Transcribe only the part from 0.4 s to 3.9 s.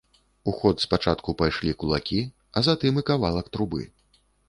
У ход спачатку пайшлі кулакі, а затым і кавалак трубы.